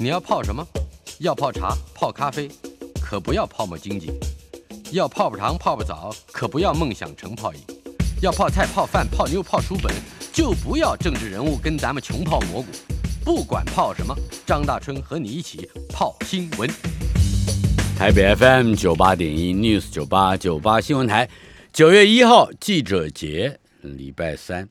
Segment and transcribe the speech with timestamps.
[0.00, 0.64] 你要泡什么？
[1.18, 2.48] 要泡茶、泡咖啡，
[3.02, 4.12] 可不要泡沫经济；
[4.92, 7.60] 要泡泡糖、泡泡澡，可不要梦想成泡影；
[8.22, 9.92] 要泡菜、泡饭、泡妞、泡书本，
[10.32, 12.68] 就不要政治人物跟咱们穷泡蘑菇。
[13.24, 14.14] 不管泡什么，
[14.46, 16.70] 张大春和你一起泡新闻。
[17.98, 21.28] 台北 FM 九八点一 News 九八九八新闻台，
[21.72, 24.68] 九月一号记者节，礼拜三。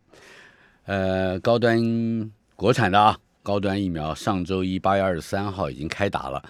[0.86, 3.18] 呃，高端国产的啊，
[3.48, 6.44] 高端疫苗上周一八月二十三号已经开打了。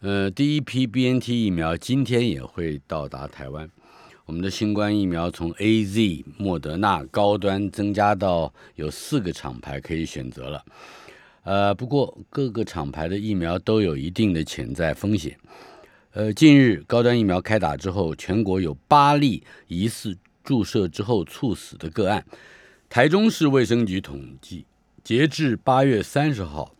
[0.00, 3.70] 呃，第一批 BNT 疫苗今天也会到达台湾。
[4.24, 10.64] 我们的新冠疫苗从 AZ、莫德纳高端增加到有四个厂牌可以选择了。
[11.44, 15.38] 呃，不过各个厂牌的疫苗都有一定的潜在风险。
[16.10, 22.26] 呃，近日高端疫苗开打之后，全国有八例疑似注射之后猝死的个案。
[22.88, 24.66] 台中市卫生局统计，
[25.06, 26.74] 截至八月三十号，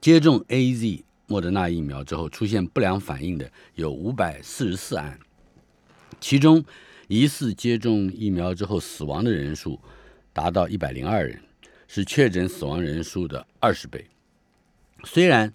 [0.00, 5.18] 接种 A Z 莫德纳疫苗之后出现不良反应的有五百四十四案，
[6.20, 6.64] 其中
[7.08, 9.80] 疑似接种疫苗之后死亡的人数
[10.32, 11.42] 达到一百零二人，
[11.88, 14.06] 是确诊死亡人数的二十倍。
[15.02, 15.52] 虽然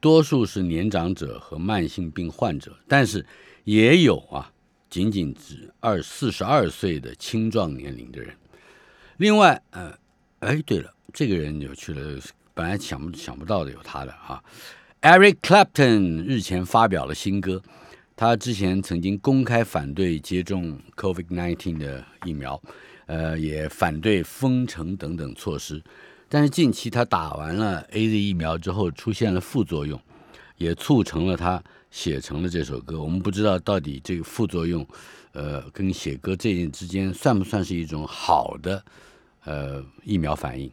[0.00, 3.24] 多数是年长者和慢性病患者，但是
[3.62, 4.52] 也有啊，
[4.90, 8.36] 仅仅只二四十二岁的青壮年龄的人。
[9.18, 9.96] 另外，呃，
[10.40, 12.20] 哎，对了，这个人有趣了，
[12.52, 14.42] 本来想不想不到的有他的啊
[15.00, 17.62] ，Eric Clapton 日前发表了新歌，
[18.14, 22.60] 他之前曾经公开反对接种 COVID-19 的疫苗，
[23.06, 25.82] 呃，也反对封城等等措施，
[26.28, 29.98] 但是近期他打完了 A Z 疫苗之后出现了副作用，
[30.58, 33.02] 也促成了他写成了这首歌。
[33.02, 34.86] 我们不知道到底这个副作用，
[35.32, 38.84] 呃，跟写歌这件之间算不算是一种好的。
[39.46, 40.68] 呃，疫苗反应，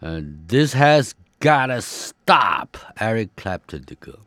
[0.00, 4.18] 呃，This has gotta stop，Eric Clapton 的歌。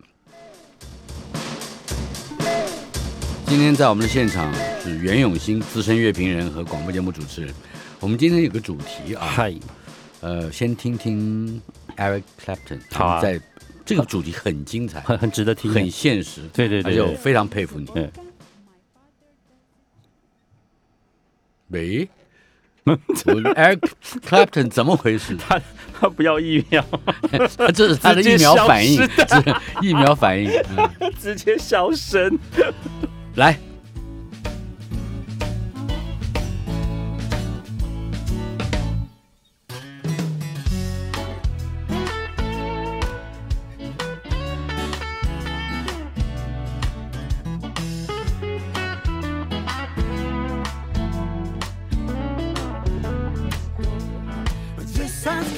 [3.46, 4.52] 今天在我们的现场
[4.82, 7.54] 是袁永新，资深乐评人和广播节目主持人。
[8.00, 9.54] 我们今天有个主题啊，嗨，
[10.22, 11.62] 呃，先听听
[11.96, 12.80] Eric Clapton。
[12.92, 13.40] 好啊，在
[13.86, 16.42] 这个主题很精彩，很很值得听，很现实。
[16.54, 17.88] 对对对，而且我非常佩服你。
[17.94, 18.12] 嗯。
[21.68, 22.10] 喂。
[22.86, 23.80] Eric
[24.28, 25.36] Clapton 怎么回事？
[25.38, 25.60] 他
[26.00, 26.84] 他不要疫苗，
[27.74, 29.02] 这是他的疫苗反应，
[29.82, 30.52] 疫苗反应，
[31.20, 32.38] 直接消声。
[33.36, 33.58] 来。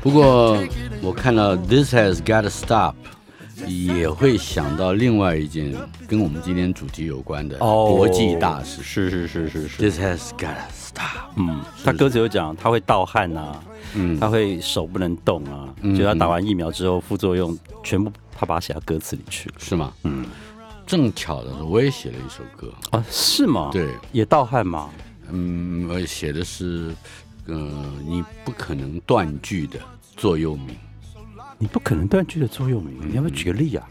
[0.00, 0.56] 不过
[1.02, 2.94] 我看到 This has got to stop，
[3.66, 5.74] 也会想到另外一件
[6.06, 8.82] 跟我们今天主题有关的国际大事。
[8.82, 9.78] 是是是是是。
[9.82, 11.32] This has got to stop。
[11.36, 13.56] 嗯，他歌词有讲，他会盗汗呐，
[13.94, 19.92] 嗯，他会手不能动啊，就他打完疫苗之后副作用全部他把它写到歌词里去了，是吗？
[20.04, 20.24] 嗯，
[20.86, 23.70] 正巧的是我也写了一首歌啊，是吗？
[23.72, 24.88] 对，也盗汗吗？
[25.30, 26.94] 嗯，我写的是。
[27.46, 29.78] 嗯，你不可能断句的
[30.16, 30.76] 座右铭，
[31.58, 33.88] 你不可能断句的座右铭，你要不要举个例啊？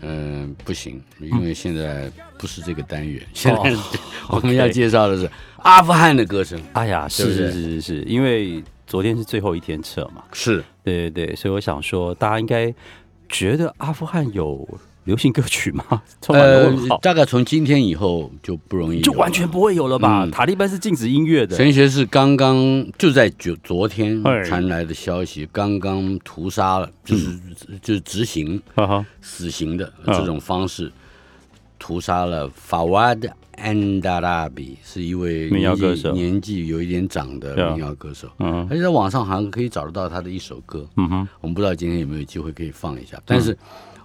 [0.00, 3.76] 嗯，不行，因为现在不是这个单元，现在
[4.28, 6.60] 我们要介绍的是阿富汗的歌声。
[6.74, 12.74] 哎呀，是是是是是，因为昨天是最后一天撤嘛，是对对对，所以我想说，大家应该
[13.28, 14.66] 觉得阿富汗有。
[15.04, 15.84] 流行歌曲吗？
[16.28, 16.72] 呃，
[17.02, 20.26] 大概从今天以后就不容易，就完全不会有了吧？
[20.32, 21.56] 塔利班是禁止音乐的。
[21.56, 22.56] 陈学是刚刚
[22.98, 27.38] 就在昨昨天传来的消息，刚刚屠杀了，就是
[27.82, 28.60] 就是执行
[29.20, 30.90] 死刑的这种方式，
[31.78, 38.28] 屠杀了法瓦的安达拉比，是一位民谣歌手，年纪有一点长的民谣歌手。
[38.38, 40.88] 嗯，而且在网上好像可以找得到他的一首歌。
[40.96, 43.54] 嗯哼，我们不知道今天有没有机会可以放一下，但是。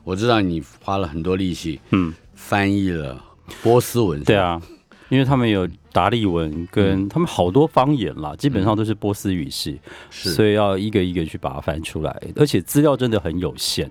[0.03, 3.21] 我知道你花了很多力气，嗯，翻译了
[3.61, 4.61] 波斯文，对啊，
[5.09, 9.79] 因为他们有达利文，跟他们好多方言啦，基本上都是波斯语系，
[10.09, 10.31] 是。
[10.31, 13.89] 所以要一个一个去把它翻出来，而且资料真的很有限。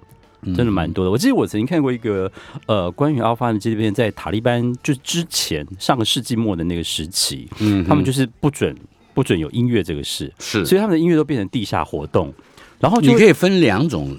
[0.54, 1.10] 真的蛮多的。
[1.10, 2.30] 我记得我曾经看过一个
[2.66, 8.72] 呃关于阿富汗的纪录片，在塔利班就之前上个世纪末的那个时期，嗯，他们就是不准
[9.12, 12.32] 不准有音乐这个事，是，所以他们的音乐都变成地下活动。
[12.78, 14.16] 然后你可以分两种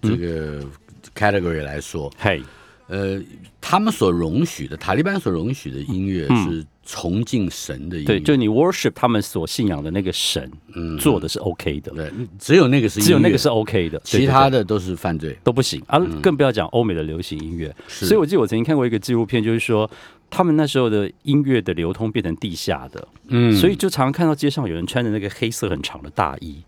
[0.00, 0.64] 这个
[1.14, 2.42] category 来说，嘿，
[2.88, 3.20] 呃，
[3.60, 6.64] 他们所容许的塔利班所容许的音乐是。
[6.84, 12.10] 崇敬神的音乐，对，就你 worship 他们所信仰的那个神，嗯，做的是 OK 的，对，
[12.40, 17.72] 只有那个是只有那个是 OK 的，其他的都是犯罪，都不行啊，更不要讲欧美的流行音乐。
[17.86, 19.88] 所以我记得我曾经看过一个纪录片，就是说
[20.28, 26.64] 他们那时候的音乐的流通变成地下的，嗯，所以就常常看到街上有人穿着那个黑色很长的大衣，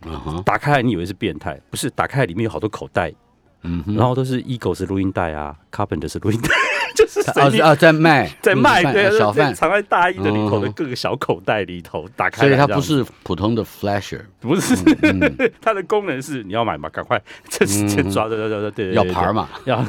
[0.00, 3.14] 啊打开来你以为是变态，不是，打开来里面有好多口袋，
[3.62, 6.48] 嗯，然后都是 Eagles 录音带啊，Carpenter 是录音带。
[6.98, 12.42] 就是啊啊，在卖， 在卖，对，小贩藏在大衣的里头的各个小口袋里头，打开。
[12.42, 14.74] 所以它不是普通的 flasher，不是，
[15.62, 19.84] 它的功能是你要买嘛，赶快这时间抓，着对对对，要牌嘛，要。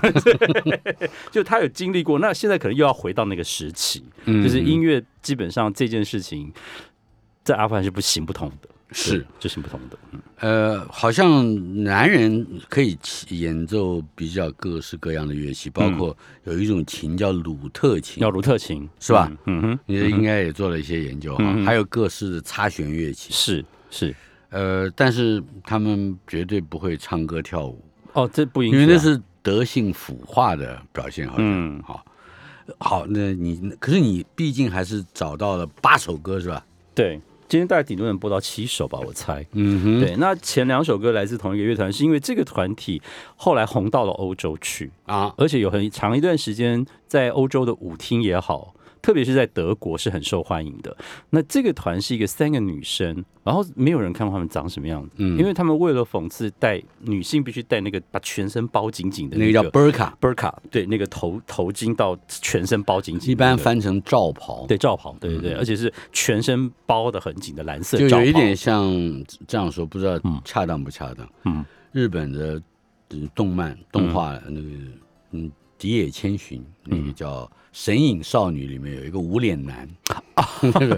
[1.32, 6.54] 就他有经历过，那现在可能又要回到那个时期，就是音乐基本上这件事情
[7.44, 8.70] 在阿富汗是不行不通的。
[8.92, 9.98] 是，这是不同的。
[10.38, 12.98] 呃，好像男人可以
[13.30, 16.16] 演奏比较各式各样的乐器，包括
[16.46, 19.32] 有一种琴叫鲁特琴，叫鲁特琴，是吧？
[19.46, 21.44] 嗯哼，你应该也做了一些研究哈。
[21.64, 24.16] 还有各式的擦弦乐器，是是。
[24.50, 27.80] 呃，但是他们绝对不会唱歌跳舞。
[28.14, 31.84] 哦，这不应，因为那是德性腐化的表现，好像。
[31.84, 32.06] 好，
[32.80, 36.66] 好，那你可是你毕竟还是找到了八首歌，是吧？
[36.96, 37.22] 对。
[37.50, 39.46] 今天大概顶多能播到七首吧，我猜。
[39.54, 40.16] 嗯哼，对。
[40.18, 43.02] 那前两首歌来自同一个乐团，是因为这个团体
[43.36, 48.76] 后来红到了欧洲去啊，而且有很长一段时间在欧洲的舞厅也好。
[49.10, 50.96] 特别是在德国是很受欢迎的。
[51.32, 68.94] 那这个团是一个三个女生，然后没有人看过她们长什么样子，嗯，因为他们为了讽刺戴女性必须戴那个把全身包紧紧的那个叫 burka，burka，对，那个头头巾到全身包紧紧，一般翻成罩袍，对，罩袍，对对对，而且是全身包的很紧的蓝色，就有一点像
[69.48, 71.28] 这样说，不知道恰当不恰当？
[71.46, 72.62] 嗯，日本的
[73.34, 74.68] 动漫动画那个
[75.32, 77.52] 嗯，迪野千寻那个叫。
[77.72, 79.88] 神隐少女里面有一个无脸男
[80.34, 80.44] 啊，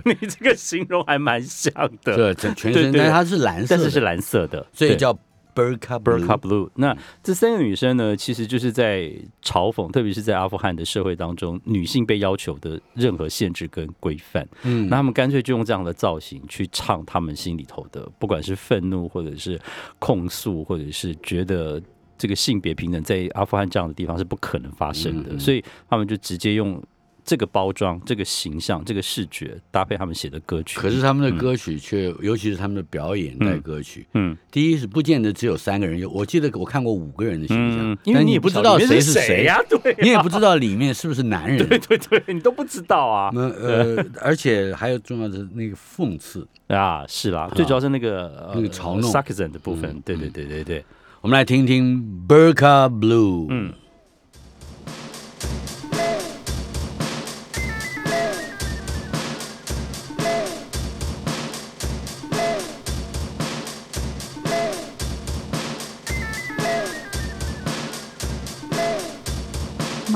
[0.06, 2.34] 你这个形容还蛮像的。
[2.34, 5.14] 对，全 身，但它是蓝色，但是是蓝色的，所以叫
[5.54, 6.70] Burka Burka Blue。
[6.76, 9.02] 那这三个女生呢，其实就是在
[9.44, 14.48] 嘲讽，特别是在阿富汗的社会当中，女性被要求的任何限制跟规范。
[14.64, 19.60] 嗯，那他们干脆就用这样的造型去唱他们心里头的，不管是愤怒，或者是
[20.00, 21.82] 控诉，或者是觉得。
[22.22, 26.80] 这个性别平等在阿富汗这样的地方是不可能发生的，所以他们就直接用
[27.26, 30.80] 这个包装、这个形象、这个视觉搭配他们写的歌曲。
[30.80, 39.46] 可是他们的歌曲却，尤其是他们的表演带歌曲，嗯，第一是不见得只有三个人，有我记得我看过五个人的形象，因为你也不知道谁是谁。
[39.46, 43.32] 呀，对，你也不知道里面是不是男人， 对对对，你都不知道啊。
[43.34, 46.48] 那呃，而且还有重要的那个讽刺。
[46.68, 49.12] 啊，是啦，最主要是那个那个嘲弄。
[49.12, 50.86] sarcasm 的部分，对对对对对。
[51.21, 53.47] 我们来听听 Burka Blue。
[53.51, 53.73] 嗯。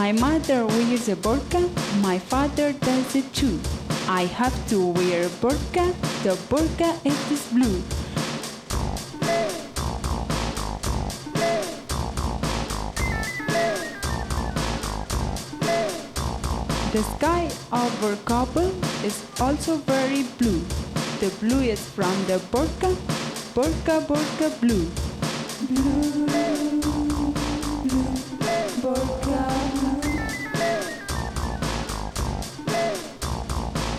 [0.01, 1.69] My mother wears a burqa,
[2.01, 3.61] my father does it too.
[4.09, 7.94] I have to wear a burqa, the burqa is blue.
[16.96, 18.72] The sky over Kabul
[19.04, 20.64] is also very blue.
[21.20, 22.96] The blue is from the Burka,
[23.54, 24.88] Burka, Burka blue.
[25.68, 26.80] Blue, blue,
[28.80, 29.44] Burka.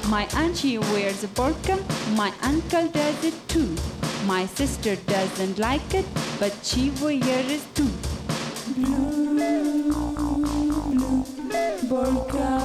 [0.09, 1.77] My auntie wears a burqa,
[2.17, 3.77] my uncle does it too.
[4.25, 6.07] My sister doesn't like it,
[6.41, 7.93] but she wears it too.
[8.73, 9.85] Blue, blue,
[11.91, 12.56] burqa.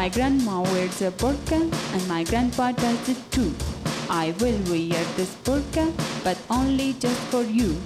[0.00, 1.60] My grandma wears a burqa
[1.92, 3.52] and my grandpa does it too.
[4.08, 5.92] I will wear this burqa,
[6.24, 7.76] but only just for you.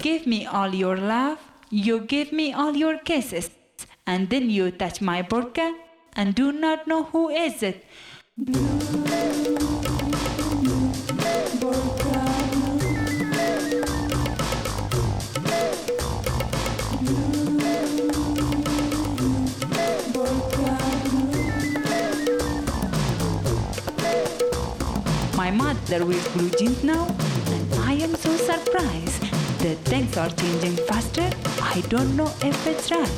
[0.00, 1.38] Give me all your love,
[1.70, 3.50] you give me all your kisses,
[4.06, 5.74] and then you touch my burqa
[6.14, 7.84] and do not know who is it.
[25.36, 27.06] My mother wears blue jeans now,
[27.48, 29.19] and I am so surprised
[29.59, 31.29] that things are changing faster.
[31.61, 33.09] I don't know if it's right.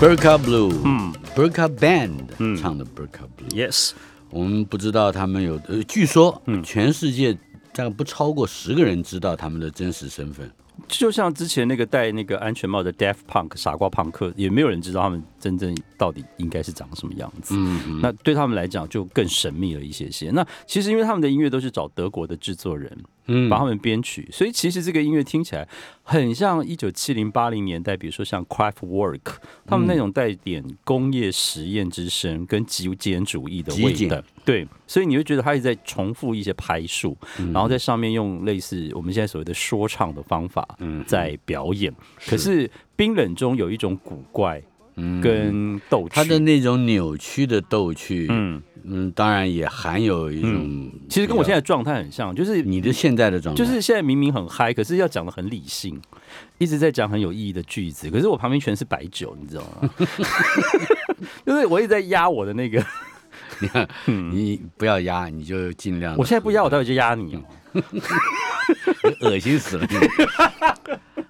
[0.00, 2.26] Burka Blue，嗯，Burka Band
[2.60, 3.92] 唱的 Burka Blue， Yes，
[4.30, 7.32] 我们不知道他们有，呃，据说，全世界
[7.72, 10.50] 大概不超过十个人知道他们的真实身份。
[10.87, 17.55] 就像之前那个戴那个安全帽的 Daft Punk 傻瓜朋克，也没有人知道他们真正到底应该是长什么样子。
[17.57, 20.31] 嗯那对他们来讲就更神秘了一些些。
[20.31, 23.49] 那其实因为他们的音乐都是找德国的制作人，嗯。
[23.49, 25.67] 帮他们编曲，所以其实这个音乐听起来
[26.03, 34.21] 很像一九七零八零年代，比如说像 Kraftwerk 他们那种带点工业实验之声跟极简主义的味道。
[34.43, 37.53] 对，所以你会觉得他一直在重复一些拍数，嗯。
[37.53, 41.93] 然后在上面用类似我们现在所谓的说唱的方法嗯在表演。
[42.25, 44.61] 可是冰冷中有一种古怪
[44.97, 56.01] 嗯跟逗趣，他的那种扭曲的逗趣，嗯，嗯，当然也含有一种，其实跟我现在状态很像，就是你的现在的状态，就是现在明明很嗨，可是要讲的很理性，
[56.57, 59.89] 一直在讲很有意义的句子，可是我旁边全是白酒，你知道吗？
[61.45, 62.83] 就是我一直在压我的那个，
[63.61, 66.15] 你看，你不要压，你就尽量。
[66.17, 67.41] 我现在不压，我待会就压你哦。
[69.21, 69.87] 恶心死了。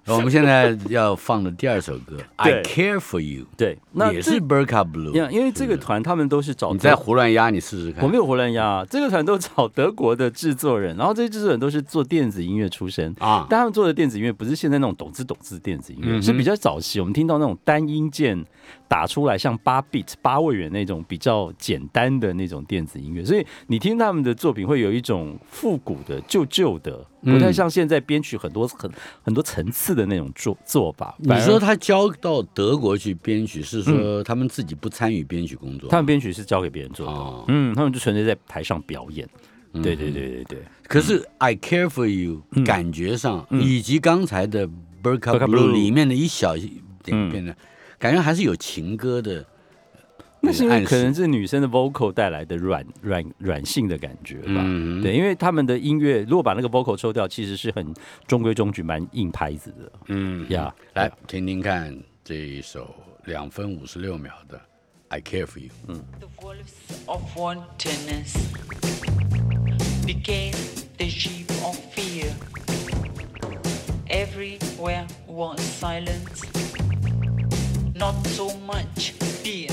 [0.16, 8.04] 我们现在要放的第二首歌《I Care for You 对，》那也是 Burka Blue，因为这个团他们都是找你在胡乱压，你试试看。
[8.04, 13.14] 我没有胡乱压，这个团都找德国的制作人，然后这些制作人都是做电子音乐出身。
[13.20, 18.42] 啊，但他们做的电子音乐不是现在那种懂字懂字电子音乐，嗯是比较早期我们听到那种单音键
[18.88, 28.90] 打出来像八 bit 八位元那种比较简单的那种电子音乐，所以你听他们的作品会有一种复古的、旧旧的，不太像现在编曲很多很
[29.22, 31.16] 很多层次的那种做做法。
[31.20, 35.90] 你说他交到德国去编曲，是说他们自己不参与编曲工作？
[35.90, 39.28] 他们编曲是交给别人做的，哦，嗯，他们就纯粹在台上表演。
[39.84, 43.62] 对对对对对，可是《I Care for You》感觉上，嗯。
[43.62, 44.68] 以及刚才的
[45.04, 46.72] 《Burka Burka Blue》里面的一小点
[47.12, 47.30] 嗯。
[47.30, 47.56] 变得，
[48.00, 49.46] 感觉还是有情歌的。
[50.40, 54.62] 那是因为可能是女生的 vocal 带来的软软软性的感觉吧。
[54.64, 57.92] 嗯对，因为他们的音乐如果把那个 vocal 抽掉，其实是很
[58.28, 60.74] 中规中矩、蛮硬拍子的嗯，呀。
[60.94, 64.58] 来听听看这一首两分五十六秒的
[65.08, 65.72] 《I Care for You》。
[66.20, 66.76] The wolves
[67.08, 68.38] of wantonness
[70.06, 70.54] became
[70.98, 71.08] the
[77.98, 79.12] not so much
[79.42, 79.70] fear.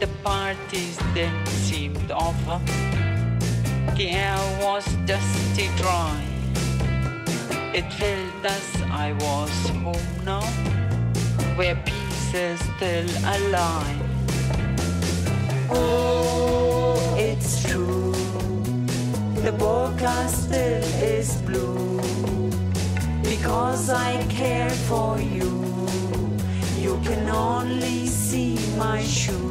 [0.00, 2.60] The parties then seemed over.
[3.96, 6.20] The air was dusty dry.
[7.72, 10.44] It felt as I was home now,
[11.56, 14.02] where peace is still alive.
[15.70, 18.12] Oh, it's true.
[19.42, 22.00] The forecast still is blue.
[23.22, 25.85] Because I care for you.
[26.86, 29.50] You can only see my shoe.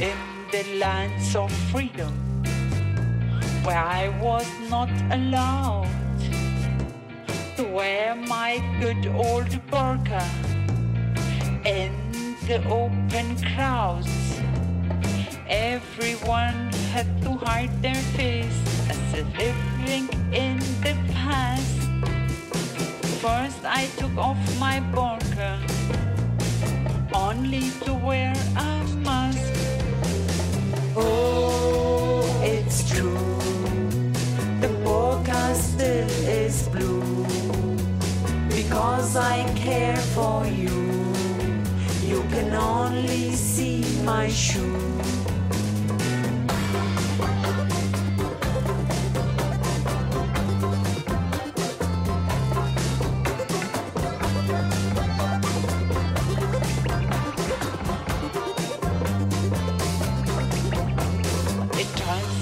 [0.00, 0.16] In
[0.50, 2.14] the lands of freedom,
[3.64, 5.92] where I was not allowed
[7.56, 10.24] to wear my good old burqa
[11.66, 11.92] in
[12.48, 14.40] the open crowds.
[15.50, 18.58] Everyone had to hide their face
[18.88, 21.74] as if living in the past.
[23.20, 25.07] First, I took off my burqa
[40.18, 40.78] for you.
[42.10, 44.74] You can only see my shoe.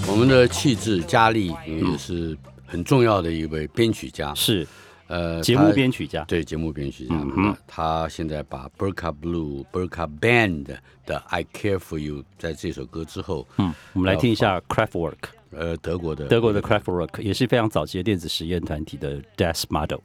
[0.09, 4.33] 我们的气质佳丽也是很重要的一位编曲家。
[4.35, 4.66] 是
[5.09, 6.25] 呃，节目编曲家。
[6.25, 15.17] 对节目编曲家，嗯他现在把 Burka Blue、Burka Band 的 I Care for You 在这首歌之后，嗯，我们来听一下 Craftwork
[15.51, 20.01] 呃，德国的德国的 Craftwork 也是非常早期的电子实验团体的 Death Model。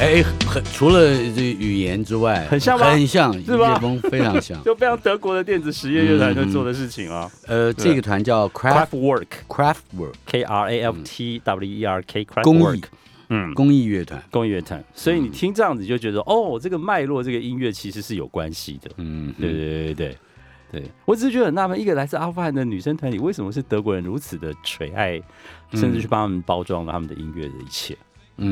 [0.00, 1.00] 哎，很除了
[1.34, 2.90] 这语言之外，很像吗？
[2.90, 3.74] 很像，是吧？
[3.74, 4.60] 乐风非常像。
[4.64, 7.30] 就非常德国的电子实验乐团在做的事情啊。
[7.46, 12.82] 呃，这个团叫 Craft Kraftwerk Craftwork K R A F T W E R K 工 Kraftwerk 艺。
[13.28, 14.22] 嗯，公益乐团。
[14.30, 18.90] 工艺乐团，所以你听这样子就觉得，哦，这个脉络，这个音乐其实是有关系的。
[18.98, 20.90] 嗯，对对对对对，对。
[21.06, 25.18] 我只是觉得很纳闷，一个来自阿富汗的女生团体，为什么是德国人如此的垂爱，
[25.72, 27.98] 甚至去帮他们包装了他们的音乐的一切，嗯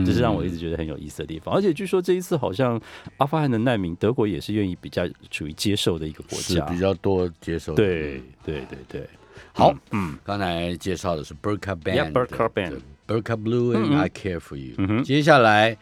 [0.05, 1.55] 这是让我一直觉得很有意思的地方。
[1.55, 2.81] 而且据说这一次好像
[3.17, 6.67] 阿富汗的难民，德国也是愿意比较处于接受的一个国家。
[6.67, 7.83] 是比较多接受的。
[7.83, 9.09] 对对对对，
[9.53, 13.99] 好，嗯，刚才介绍的是 Burka Yeah, Band，Burka Band 的 Burka Blue 嗯 and 嗯。
[13.99, 15.03] I Care for You。
[15.03, 15.77] 接下来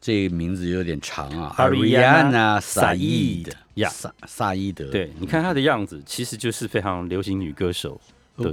[0.00, 4.90] 这个名字有点长啊 Ariana 萨伊德 Saeed，萨萨伊德。
[4.90, 7.94] 对，你看她的样子，其实就是非常流行女歌手。
[7.94, 8.00] 的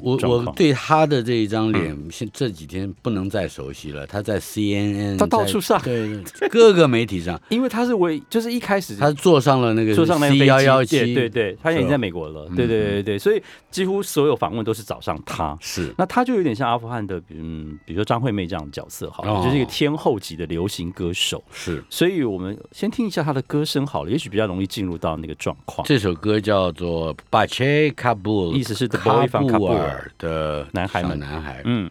[0.01, 0.17] 我。
[0.27, 4.05] 我对他的这一张脸，现这几天不能再熟悉了。
[4.05, 13.41] 他在 CNN，他到处上对对 各个媒体上，因为他是唯，就是一开始他坐上了那个坐上那个幺幺七，对对，他已经在美国了，对对对对，所以
[13.71, 15.57] 几乎所有访问都是找上他。
[15.61, 21.43] 是那他就有点像阿富汗的，嗯，比如说张惠妹这样的角色，好了，哦就是一个天后级的流行歌手。
[21.51, 21.83] 是。
[21.89, 25.85] 所以我们先听一下他的歌声好了，也许比较容易进入到那个状况。
[25.87, 31.11] 这首歌叫做《Bache Kabul》，意思是 The Boy from 喀布 Kabul 尔的男孩们。
[31.11, 31.89] 小男孩，嗯。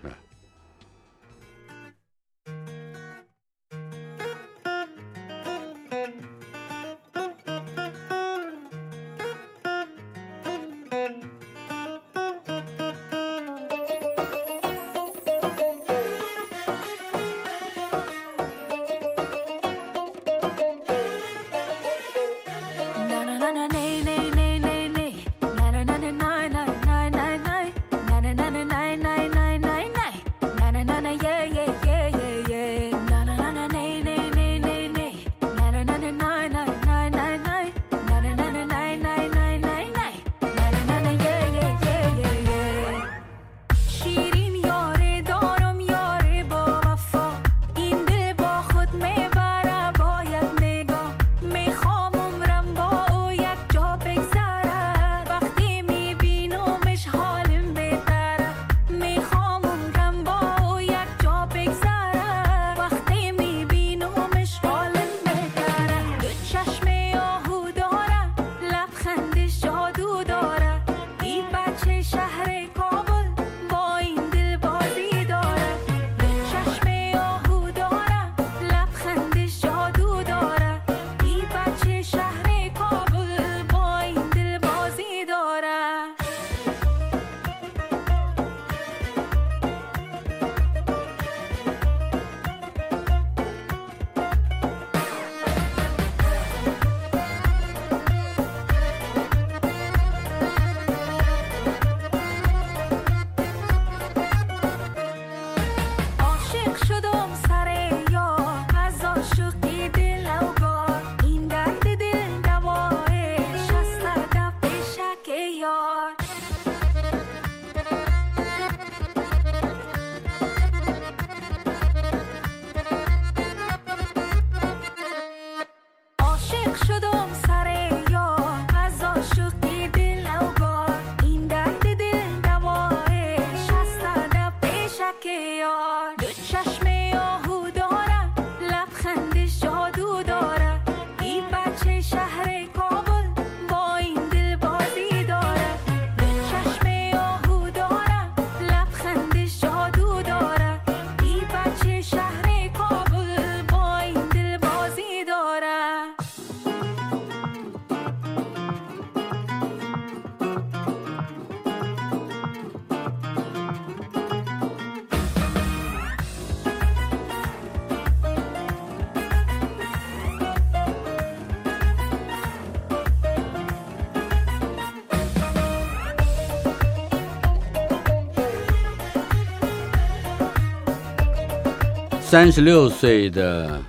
[182.27, 183.81] 三十六岁的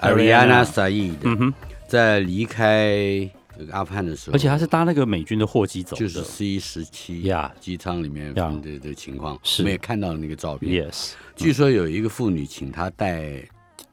[0.00, 1.54] Ariana Ariana Saeed，嗯哼，
[1.86, 9.62] 在离开这个阿富汗的时候，而且他是搭那个美军的货机走的，就是 C 十七呀机舱里面 Yeah 的的情况，是。
[9.62, 10.84] 我们也看到了那个照片。
[10.84, 13.40] yes，据说有一个妇女请他带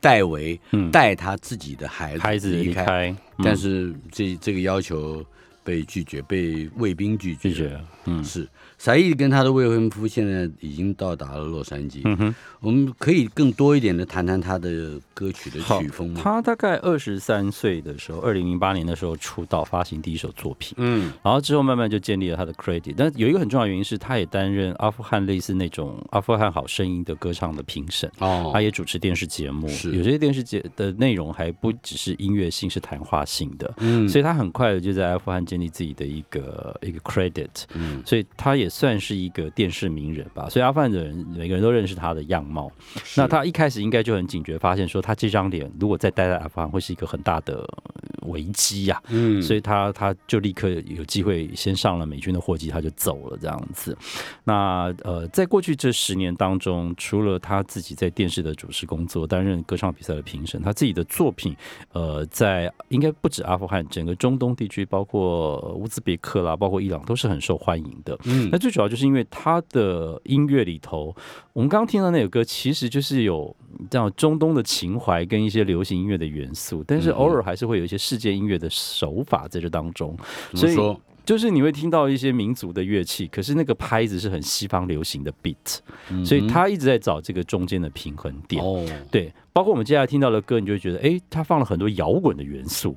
[0.01, 0.89] 代为嗯。
[0.89, 5.23] 带他自己的孩子孩子离离开，但是这这个要求
[5.63, 7.49] 被拒绝，被卫兵拒绝。
[7.49, 8.23] 拒绝，嗯。
[8.23, 12.01] 是，沙溢跟他的未婚夫现在已经到达了洛杉矶。
[12.05, 12.35] 嗯哼。
[12.59, 16.19] 我们可以更多一点的谈谈他的歌曲的曲风吗？
[16.23, 22.95] 他大概二十三岁的时候，二零零八年的时候出道，发行第一首作品，嗯然后之后慢慢就建立了他的 credit。
[22.97, 28.11] 但有一个很重要的原因是，他也担任阿富汗类似那种阿富汗好声音的歌唱的评审。
[28.17, 40.49] 哦他也主持电视节目，是有些电视节的内容还不只是音乐性，是谈话性的，嗯所以他很快的就在阿富汗建立自己的一个一个 credit，嗯所以他也算是一个电视名人吧。
[40.49, 42.71] 所以阿富汗的人每个人都认识他的样貌。
[43.15, 53.97] 那他一开始应该就很警觉，发现说他这张脸如果再待在阿富汗，会是一个很大的呃危机呀、嗯所以他他就立刻有机会先上了美军的货机，他就走了这样子。
[54.43, 61.55] 那呃，在过去这十年当中，除了他自己在电视的主持工作，担任歌唱比赛的评审，他自己的作品，
[61.93, 68.17] 呃，在应该不止阿富汗，整个中东地区，包括呃乌兹别克啦，包括伊朗，都是很受欢迎的。
[68.25, 71.15] 嗯那最主要就是因为他的音乐里头，
[71.53, 73.55] 我们刚刚听到那首歌，其实就是有
[73.87, 80.17] 这样中东的情怀跟一些流行音乐的元素，但是偶尔还是会有一些世界音乐的手法在这当中，
[80.55, 80.97] 所以？
[81.23, 88.63] 就是你会听到一些民族的乐器，可是那个拍子是很西方流行的 beat，、所以他一直在找这个中间的平衡点。
[88.63, 92.95] 哦，对，包括我们接下来听到的歌，你就会觉得，哎，他放了很多摇滚的元素。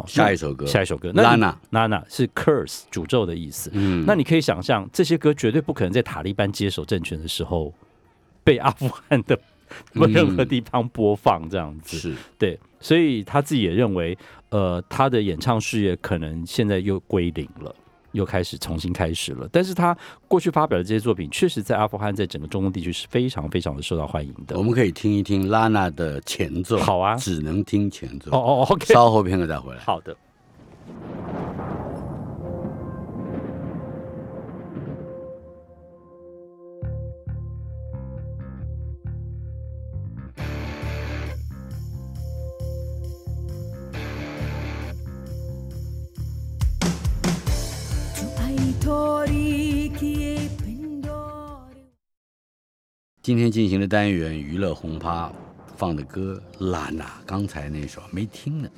[0.00, 3.70] 哦，下一首歌下一首歌那你 Lana Lana 是 curse 诅咒的意思。
[3.74, 7.72] 嗯那你可以想象，这些歌绝对不可能在塔利班接手政权的时候
[8.44, 9.38] 被阿富汗的
[9.92, 11.96] 任何地方播放这样子。
[11.98, 14.16] 是对，所以他自己也认为，
[14.48, 17.74] 呃，他的演唱事业可能现在又归零了。
[18.12, 24.56] 又开始重新开始了，但是他过去发表的这些作品，确实在阿富汗，在整个中东地区是非常非常的受到欢迎的。
[24.56, 26.78] 我们可以听一听拉娜的前奏。
[26.78, 28.30] 好啊只能听前奏。
[28.30, 29.80] 哦哦，OK，稍后片刻再回来。
[29.80, 30.16] 好的。
[53.20, 55.30] 今天进行的单元娱乐轰趴
[55.76, 58.70] 放的歌拉娜，刚才那首没听呢。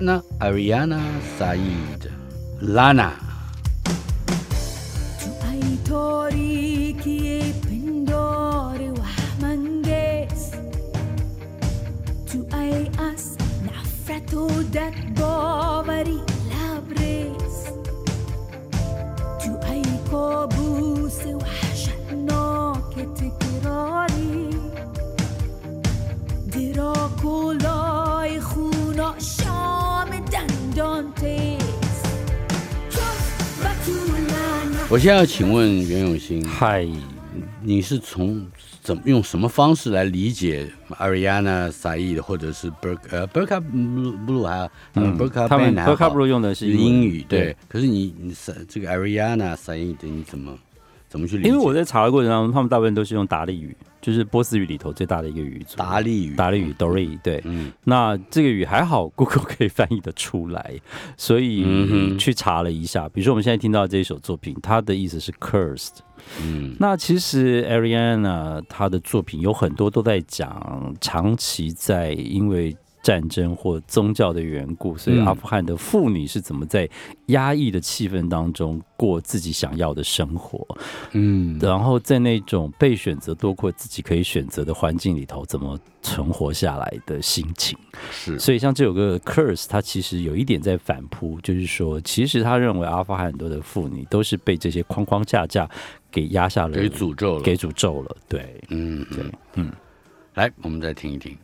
[0.00, 1.02] 那 Ariana
[1.38, 2.08] Saeed
[2.62, 3.12] Lana，
[34.88, 36.86] 我现在要请问袁永新，嗨，
[37.62, 38.46] 你是从
[38.82, 40.68] 怎么用什么方式来理解
[40.98, 47.40] Ariana Saeed 或者是 Burka 呃 Burka Blue 还有嗯 Burka 他们 Band 还 Burka 好？Blue 用的是英语对。
[47.40, 50.58] 对，可是你你是这个 Ariana Saeed 你怎么
[51.08, 51.48] 怎么去理解？
[51.48, 55.78] 因为我在查的过程当中，他们大部分都是用达利语，就是波斯语里头最大的一个语族。
[55.78, 60.74] 达利语达利语 Dori 对，嗯那这个语还好，Google 可以翻译的出来，
[61.16, 61.64] 所以
[62.18, 63.08] 去查了一下。
[63.08, 66.00] 比如说我们现在听到这一首作品，它的意思是 cursed。
[66.40, 75.26] 嗯那其实 Ariana 她的作品有很多都在讲长期在因为战争或宗教的缘故，所以嗯。
[75.26, 76.88] 阿富汗的妇女是怎么在
[77.26, 80.66] 压抑的气氛当中过自己想要的生活，
[81.12, 81.58] 嗯。
[81.60, 87.76] 然后在那种被选择多过自己可以选择的环境里头，怎么存活下来的心情。
[88.10, 88.38] 是。
[88.38, 95.68] 所以像这首歌《Curse》，它其实有一点在反扑，就是说，其实他认为阿富汗很多的妇女都是被这些框框架架
[96.10, 98.16] 给压下了，给诅咒了，给诅咒了。
[98.28, 99.72] 对，嗯对嗯，嗯，
[100.34, 101.36] 来我们再听一听。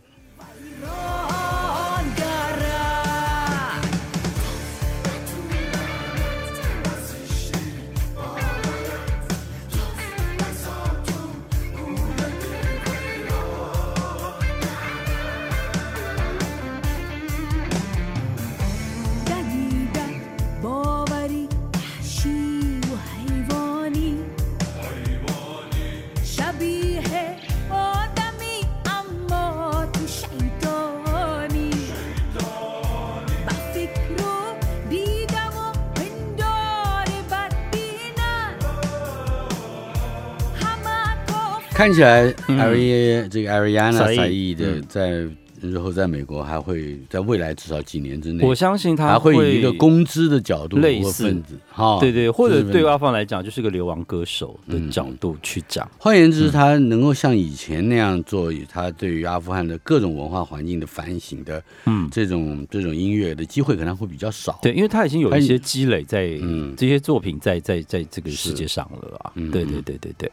[41.78, 42.58] 看起来嗯。
[42.58, 44.84] 艾瑞这个艾瑞亚娜萨伊萨伊的嗯。
[44.88, 45.28] 在
[45.60, 51.36] 日后在美国还会在未来至少几年之内，我相信他还会以一个公知的角度类似。
[51.68, 54.90] 哈，对对，或者对阿方来讲，就是个流亡歌手的嗯。
[54.90, 55.88] 角度去讲。
[55.98, 62.08] 换言之，他能够像以前那样做，他对于阿富汗的各种文化环境的反省的，嗯。
[62.10, 64.58] 这种这种音乐的机会可能会比较少。
[64.62, 66.74] 对，因为他已经有一些积累在嗯。
[66.76, 69.32] 这些作品在在在这个世界上了啊。
[69.52, 70.30] 对对对对对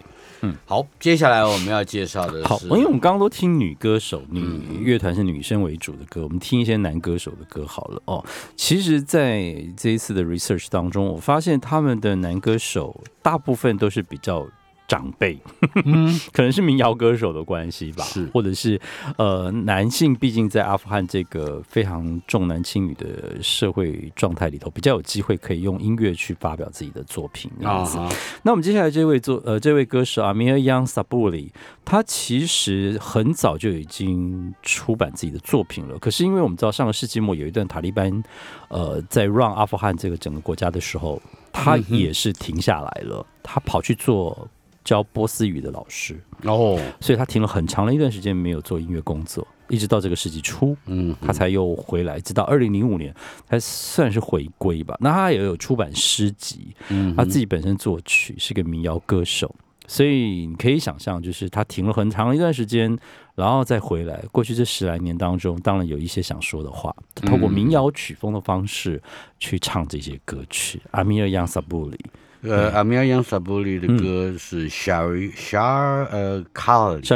[0.51, 0.57] 对。
[0.65, 8.23] 好，接下来我们要介绍的是，好，因为我们刚刚都听女歌手、女嗯乐团是女生为主的歌，我们听一些男歌手的歌好了哦。
[8.55, 14.47] 其实，在这一次的 research 当中，我发现他们的男歌手大部分都是比较。
[14.87, 15.39] 长辈，
[16.31, 18.79] 可能是民谣歌手的关系吧，是或者是
[19.17, 27.97] 呃，男性毕竟在阿富汗这个非常重男轻女的社会状态里头，比较有机会可以用音乐去发表自己的作品这样子。
[27.97, 28.09] 啊，
[28.43, 31.51] 那我们接下来这位作呃这位歌手阿米尔扬萨布里，
[31.83, 35.97] 他其实很早就已经出版自己的作品了。
[35.99, 38.23] 可是因为我们知道上个世纪末有一段塔利班
[38.69, 41.21] 呃在让阿富汗这个整个国家的时候，
[41.51, 44.47] 他也是停下来了，他跑去做
[44.85, 50.77] 教波斯语的老师，哦，所以他停了很长的一段时间没有做音乐工作，一直到这个世纪初。
[50.85, 53.13] 嗯，他才又回来，直到二零零五年
[53.49, 54.95] 才算是回归吧。
[55.01, 59.53] 那他也有出版诗集，嗯他自己本身作曲，是个民谣歌手，
[59.87, 62.95] 所以你可以想象，就是他停了很长一段时间，
[63.33, 64.23] 然后再回来。
[64.31, 69.01] 过去这十来年当中，当然有一些想说的话，透过民谣曲风的方式
[69.39, 70.79] 去唱这些歌曲。
[70.91, 71.99] 阿米尔扬萨布里，
[72.47, 76.43] 呃，阿米尔扬萨布里的嗯歌是 Shari Shar 呃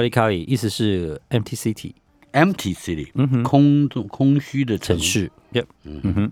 [0.02, 1.94] 利卡里意思是 empty city
[2.32, 6.32] Empty City，空洞空虚的城市，yep，嗯嗯哼。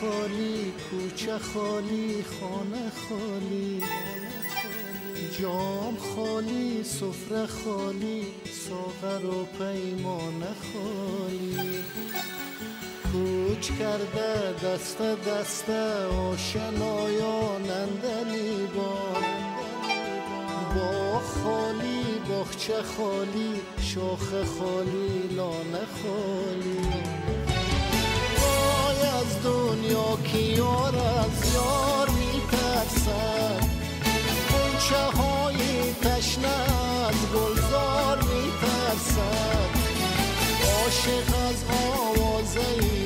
[0.00, 3.82] خالی کوچه خالی خانه خالی
[5.40, 8.26] جام خالی سفره خالی
[8.68, 11.84] ساغر و پیمانه خالی.
[13.12, 15.70] کوچ کرده دست دست
[16.30, 19.24] آشنایانند لیبان
[20.74, 21.00] با.
[21.20, 27.29] خالی باغچه خالی شاخ خالی لانه خالی.
[29.10, 33.64] از دنیا که یار از یار میترسد.
[34.52, 36.48] گلچه های تشنه
[37.08, 39.70] از گلزار میترسد.
[40.64, 42.99] عاشق از آوازه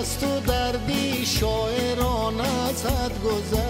[0.00, 3.69] از تو دردی شاعران از حد گذر.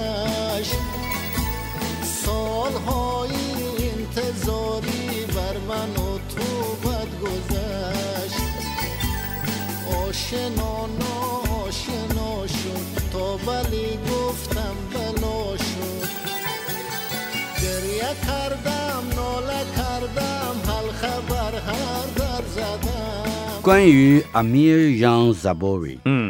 [23.62, 26.30] 关于 Amir Young Zabori，嗯，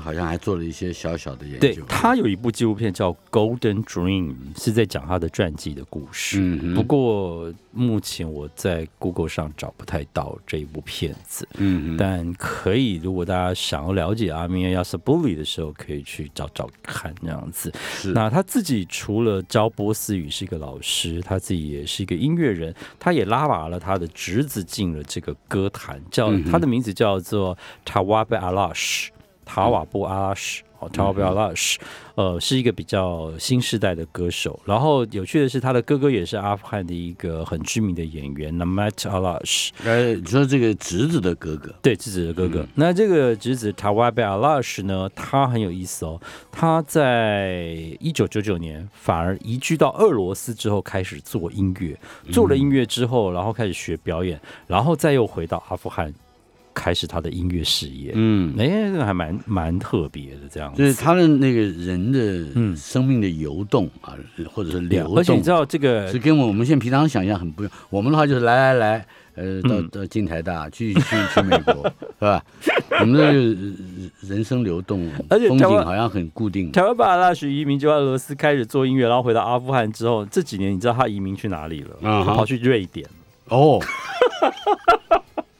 [0.00, 1.82] 好像还做了一些小小的研对究。
[1.88, 6.40] 他有一部纪录片叫《Golden Dream》，是在讲他的传记的故事。
[6.40, 17.72] 嗯不过目前我在 Google 上找不太到这一部片子，嗯哼，但可以，如果大家想要了解阿米尔亚斯布里的时候，可以去找找看这样子。
[17.94, 29.10] 是那他自己除了教波斯语是一个老师，他自己也是一个音乐人，他也拉拔了他的侄子进了这个歌坛，叫、嗯他的名字叫做塔瓦贝阿拉什，
[29.50, 30.62] 塔瓦布阿拉什。
[30.78, 31.76] 哦 t a w a b Alash，
[32.14, 34.58] 呃，是一个比较新时代的歌手。
[34.64, 39.68] 然后有趣的是，他的哥哥也是阿富汗的一个很知名的演员 Namat Alash。
[39.84, 42.66] 呃，你说这个侄子的哥哥，对，侄子的哥哥。
[42.76, 46.18] 那这个侄子 Tawab Alash 呢，他很有意思哦。
[46.50, 51.94] 他在一九九九年反而移居到俄罗斯之后，开始做音乐。
[52.32, 56.10] 做了音乐之后，然后开始学表演，然后再又回到阿富汗，
[56.82, 58.12] 开始他的音乐事业。
[58.14, 60.78] 嗯，哎，这个还蛮蛮特别的，这样子。
[60.82, 62.18] 就是他的那个人的
[62.54, 64.16] 嗯生命的游动啊，
[64.50, 67.72] 或者是流动而且你知，道这个是跟我们现在平常想象很不一样。
[67.90, 71.84] 我们的话就是来来来，呃，到嗯到进台大，去去去美国，
[72.18, 72.42] 是吧？
[73.00, 76.72] 我们的呃人生流动，风而且台湾景好像很固定。
[76.72, 81.90] 台湾巴拉许移民就俄罗斯开始做音乐，然后回到阿富汗之后，这几年你知道他移民去哪里了？
[82.02, 83.06] 嗯跑去瑞典。
[83.48, 83.80] 哦，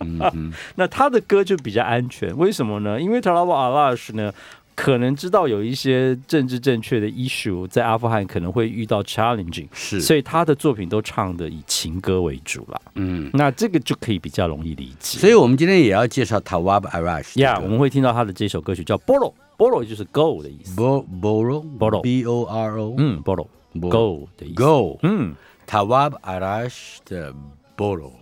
[0.77, 3.01] 那他的歌就比较安全，为什么呢？
[3.01, 4.33] 因为 t a l a b a Alash 呢，
[4.75, 12.81] 可能知道有一些政治正确的 issue 在阿富汗可能会遇到 challenging，是，所以他的作品都唱的以情歌为主啦。
[12.95, 15.19] 嗯，那这个就可以比较容易理解。
[15.19, 19.35] 所以我们今天也要介绍 Tawab Arash 呀我们会听到他的这首歌曲叫 Boro。
[19.59, 20.75] Boro 就是 go 的意思。
[20.75, 23.47] Bo Boro Boro B O R O 嗯 Boro
[23.79, 24.55] go 的意思。
[24.55, 25.35] Go 嗯
[25.69, 27.35] ，Tawab Arash 的
[27.77, 28.13] Boro。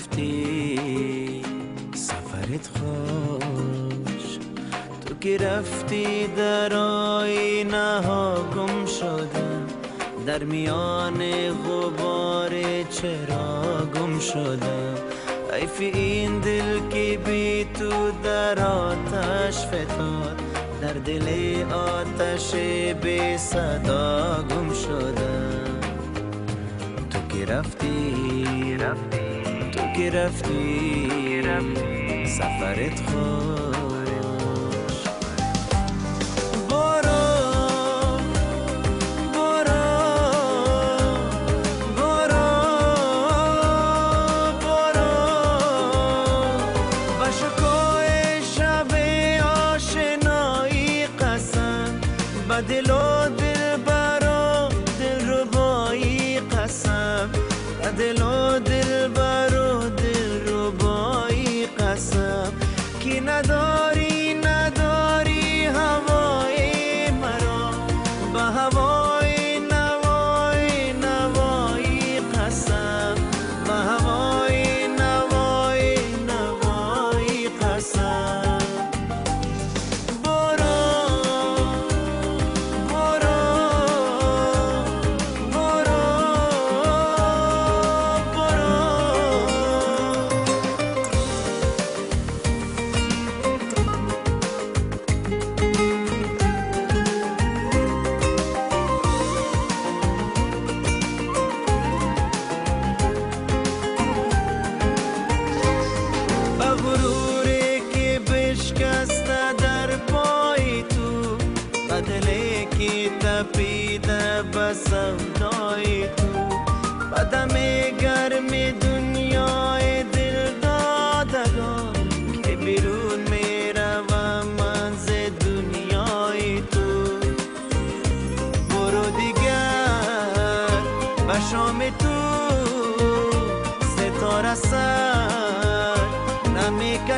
[0.00, 1.42] رفتی؟
[1.94, 4.38] سفرت خوش.
[5.06, 9.66] تو که رفتی در آینه ها گم شدم
[10.26, 11.18] در میان
[11.52, 12.50] غبار
[12.90, 14.94] چرا گم شدم
[15.52, 20.40] حیف این دل که بی تو در آتش فتاد.
[20.80, 21.28] در دل
[21.72, 22.54] آتش
[23.02, 25.80] بی صدا گم شدم
[27.10, 27.79] تو که رفتی
[31.42, 33.49] رفتی سفرت خوش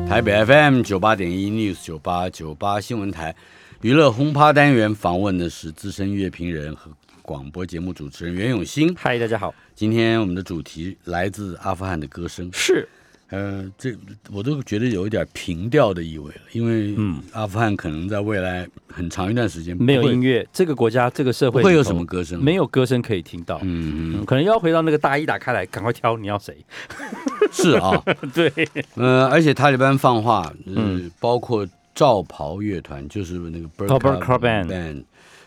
[0.08, 3.34] 台北 FM 九八点一 News 九八九八新闻台
[3.81, 6.89] 娱乐轰趴单元访问的是资深乐评人和
[7.21, 8.91] 广播节目主持人袁永新。
[8.97, 12.49] 嗨，大家好，今天我们的主题来自阿富汗的歌声。
[12.51, 12.89] 是
[13.29, 13.93] 呃，这
[14.31, 23.59] 我都觉得有一点平调的意味了，因为嗯阿富汗可能在未来很长一段时间没有音乐，这个国家这个社会会有什么歌声，没有歌声可以听到。
[23.61, 26.57] 嗯嗯，可能要回到那个大衣打开来，赶快挑你要谁。
[26.99, 27.05] 嗯
[27.49, 28.03] 是啊，
[28.33, 28.51] 对，
[28.95, 31.65] 呃，而且塔利班放话，嗯嗯，包括
[31.97, 35.03] 罩袍乐团，就是那个哦 Burqa Burqa Band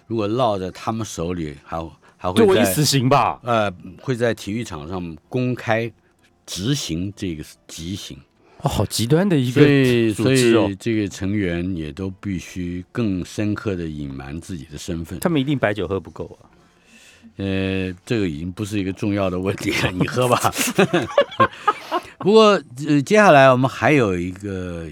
[0.09, 1.78] 如果落在他们手里，还
[2.16, 3.38] 还会在就我一死刑吧。
[3.44, 3.72] 呃
[4.03, 5.88] 会在体育场上公开
[6.44, 8.18] 执行这个极刑。
[8.62, 9.62] 哦，好极端的一个
[10.12, 15.20] 组织哦以，这个成员也都必须更深刻的隐瞒自己的身份。
[15.20, 16.51] 他们一定白酒喝不够啊。
[17.36, 20.38] 呃，这个已经不是一个重要的问题了，你喝吧。
[22.21, 24.89] 不过，呃，接下来我们还有一个，呃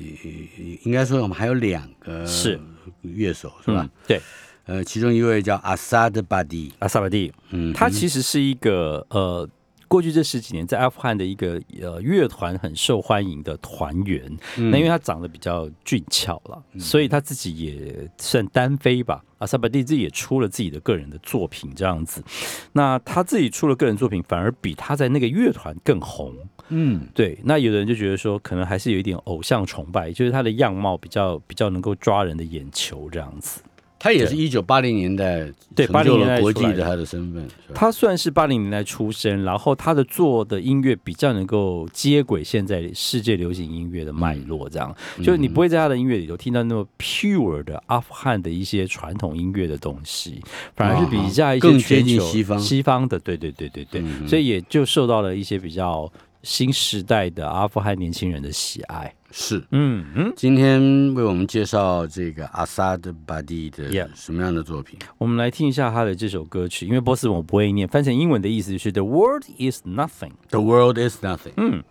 [0.83, 2.59] 应该说我们还有两个是
[3.03, 3.83] 乐手是吧？
[3.83, 3.91] 嗯？
[4.07, 4.21] 对，
[4.65, 9.47] 呃，其中一位叫阿萨德巴蒂，阿萨巴蒂，嗯，他其实是一个呃，
[9.87, 14.25] 过去这十几年在阿富汗的一个呃乐团很受欢迎的团员。
[14.57, 19.23] 嗯那因为他长得比较俊俏了，所以他自己也算单飞吧。
[19.37, 22.25] 阿萨巴蒂自己也出了自己的个人的作品，这样子。
[22.73, 26.35] 那他自己出了个人作品，反而比他在那个乐团更红。
[26.69, 27.07] 嗯。
[27.15, 33.61] 对，那有的人就觉得说，可能还是有一点偶像崇拜，就是他的样貌比较比较能够抓人的眼球这样子。
[34.01, 36.75] 他也是一九八零年代对八零年代国出来的。
[36.77, 37.45] 际的他的身份，
[37.75, 50.41] 他算是八零年代出生，然后他的做的音乐比较能够接轨现在世界流行音乐的脉络，这样、就是你不会在他的音乐里头听到那么 pure 的阿富汗的一些传统音乐的东西，
[50.77, 52.57] 反而是比较一些更接近西方。
[52.57, 56.09] 西方的，对对对对对，嗯所以也就受到了一些比较
[56.43, 59.15] 新时代的阿富汗年轻人的喜爱。
[59.31, 59.63] 是。
[59.71, 60.81] 嗯嗯，今天
[61.15, 64.99] 为我们介绍这个阿萨德巴蒂的什么样的作品？
[65.19, 70.33] 我们来听一下他的这首歌曲，因为波斯文我不会念，翻成英文的意思是 “The world is nothing”。
[70.49, 71.53] The world is nothing。
[71.57, 71.83] 嗯。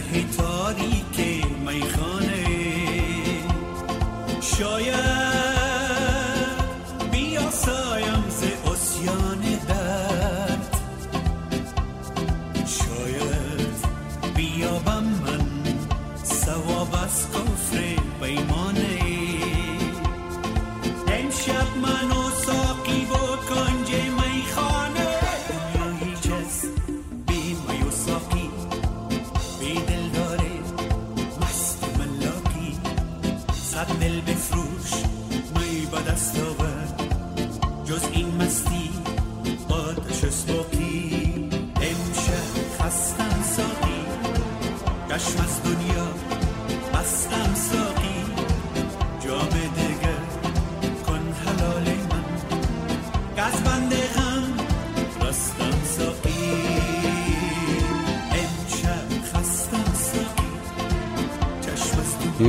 [0.00, 0.39] hate to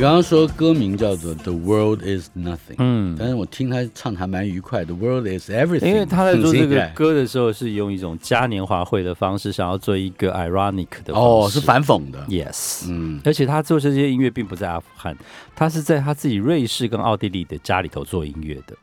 [0.02, 3.16] 刚刚说歌名叫做《The World Is Nothing》，嗯。
[3.20, 15.16] 但是我听他唱的还蛮愉快，《The World Is Everything》，因为他在做这个歌的时候，是用一种嘉年华会的方式，想要做一个 ironic 的哦，是反讽的，yes，嗯，而且他做这些音乐并不在阿富汗，
[15.56, 18.76] 他是在他自己瑞士跟奥地利的家里头做音乐的。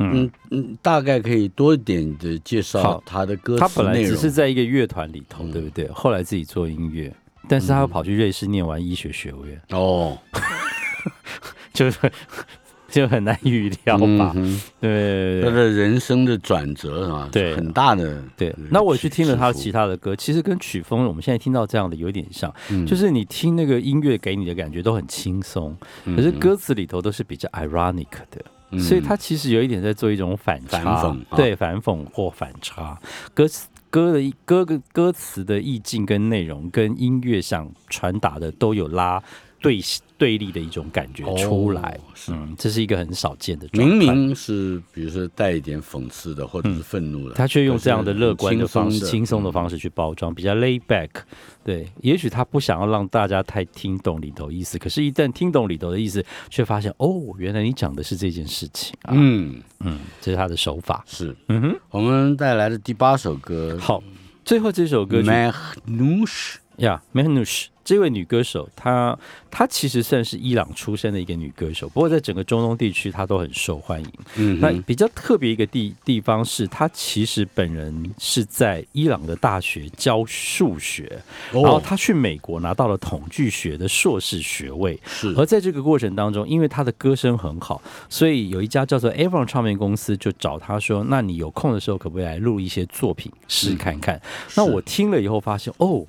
[0.00, 0.30] 嗯。
[0.50, 3.94] 嗯，大概可以多一点的介绍他的歌他本来。
[4.04, 5.50] 只是在一个乐团里头，嗯。
[5.50, 5.88] 对不对？
[5.88, 7.10] 后来自己做音乐，
[7.52, 10.18] 但是他又跑去瑞士念完医学学位，哦，
[11.74, 11.98] 就是
[12.88, 14.32] 就很难预料吧？
[14.36, 17.28] 嗯哼对对对他的人生的转折啊？
[17.30, 18.54] 对很大的对。
[18.70, 25.76] 那我去听了他起其他的歌，其实跟曲风我们现在听到这样的有点像，嗯就是你听那个音乐给你的感觉都很轻松，
[26.06, 28.42] 嗯可是歌词里头都是比较 ironic 的。
[28.78, 32.98] 所以他其实有一点在做一种反差，反讽啊对反讽或反差。
[33.34, 39.22] 歌词歌的歌歌歌词的意境跟内容跟音乐想传达的都有拉
[39.62, 39.80] 对
[40.18, 43.66] 对立的一种感觉出来，哦是嗯，这是一个很少见的。
[43.72, 49.72] 明明是比如说带一点讽刺的或者是愤怒的，他却用这样的乐观的方式、轻松的方式。
[49.82, 51.08] 去包装，比较 lay back。
[51.64, 59.14] 对，也许他不想要让大家太听懂里头意思，可是，一旦听懂里头的意思，却发现哦，原来你讲的是这件事情啊。
[59.16, 61.02] 嗯，嗯，这是他的手法。
[61.06, 64.02] 是嗯哼，我们带来的第八首歌，好，
[64.44, 65.52] 最后这首歌曲 e
[67.84, 69.18] 这位女歌手，她
[69.50, 74.12] 她其实算是伊朗出身的一个女歌手，不过在整个中东地区她都很受欢迎。
[74.36, 81.20] 嗯那，比较特别一个地地方是，她其实本人是在伊朗的大学教数学，
[81.52, 84.98] 然后哦，她去美国拿到了统计学的硕士学位。
[85.06, 94.20] 是而在这个过程当中，因为她的歌声很好，所以有一家叫做 Avon 唱片公司就找她说：“那你有空的时候可不可以来录一些作品试看看？”
[94.56, 96.06] 那我听了以后发现，哦。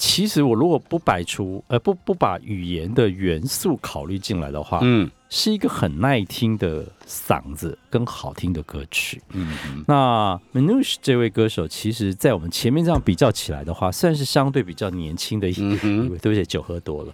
[0.00, 9.22] 其实我如果不摆出呃不不把语言的元素考虑进来的话，嗯是一个很耐听的嗓子跟好听的歌曲。
[9.32, 15.62] 嗯嗯那 Manush 这位歌手，其实在我们前面这样比较起来的话，算是相对比较年轻的一
[16.08, 16.18] 位。
[16.18, 17.12] 对不起，酒喝多了，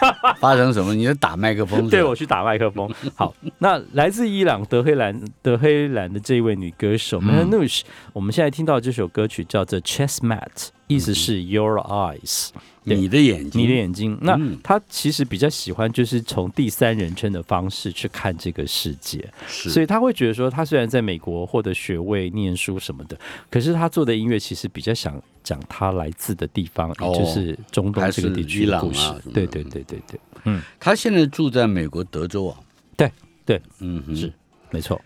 [0.40, 0.94] 发生什么？
[0.94, 1.88] 你在打麦克风？
[1.88, 2.88] 对我去打麦克风。
[3.14, 7.82] 好，那来自伊朗德黑兰德黑兰的这一位女歌手 Manush，、
[8.12, 12.50] 我们现在听到这首歌曲叫做 Chessmat，意思是 Your Eyes。
[12.88, 14.18] 对你的眼睛，你的眼睛。
[14.20, 14.58] 那嗯。
[14.62, 23.18] 他其实比较喜欢就是从第三人称的方式去看这个世界，所以他会觉得说，他虽然在美国获得学位、念书什么的，
[23.50, 29.12] 可是他做的音乐其实比较想讲他来自的地方，哦也就是中东这个地区的故事。
[29.32, 32.58] 对对对对对，嗯，他现在住在美国德州啊。
[32.96, 33.10] 对
[33.46, 34.32] 对，嗯，是
[34.70, 35.00] 没错，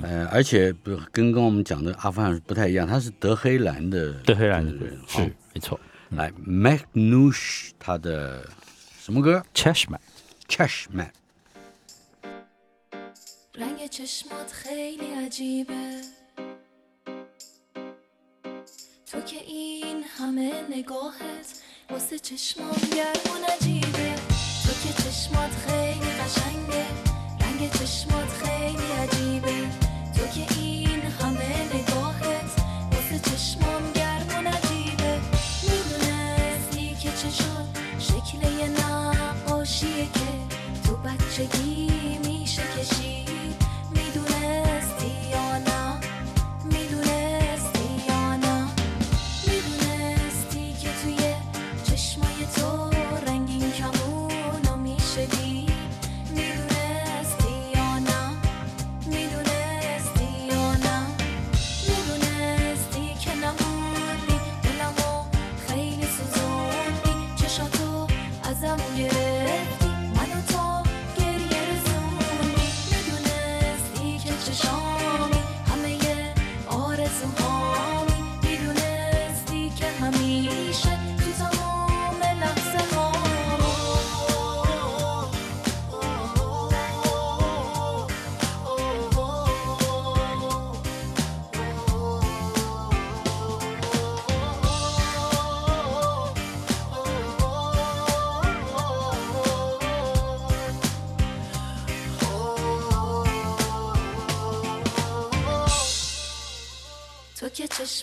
[0.00, 5.20] 呃，而且不跟跟我们讲的阿富汗不太一样，他是德黑兰的德黑兰的人，是
[5.52, 5.78] 没错。
[6.12, 6.32] Nej,
[6.64, 8.46] Mehnush hade...
[9.06, 10.00] سموگه چشمت
[13.54, 16.00] رنگ چشمات خیلی عجیبه.
[19.06, 24.14] تو که این همه نگاهت واسه چشمام گرمون عجیبه
[24.64, 25.91] تو که چشمات خیلی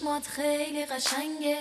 [0.09, 1.59] چشمات خیلی قشنگه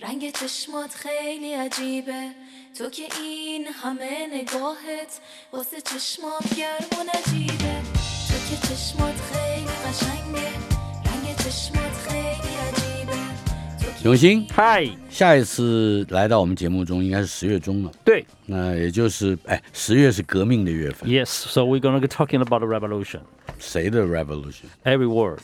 [0.00, 2.30] رنگ چشمات خیلی عجیبه
[2.78, 5.20] تو که این همه نگاهت
[5.52, 7.74] واسه چشمات گرم و نجیبه
[8.28, 10.48] تو که چشمات خیلی قشنگه
[11.06, 13.18] رنگ چشمات خیلی عجیبه
[14.02, 23.22] تو 永兴，嗨，下一次来到我们节目中应该是十月中了，对那也就是哎，十月是革命的月份， ，Yes，so we're gonna be talking about the revolution.
[23.58, 24.66] 谁的 revolution？
[24.84, 25.40] Every word,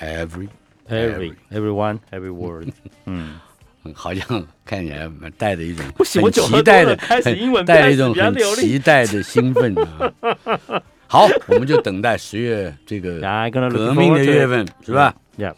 [0.00, 0.48] Every
[0.89, 2.69] Every, everyone, every word.
[3.05, 3.39] 嗯，
[3.83, 10.81] 嗯好像看起来带着一种不行很我酒喝多期待的，了开始英文带着一种很开始比较流利期待的兴奋啊。
[11.07, 14.49] 好，我们就等待十月这个 Yeah, I'm gonna look 革命的 forward to 月 it.
[14.49, 15.53] 份，是吧？Yeah.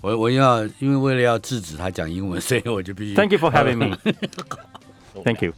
[0.00, 3.96] 我我要因为为了要制止他讲英文， 所以我就必须 Thank you for having me.
[5.24, 5.52] Thank you.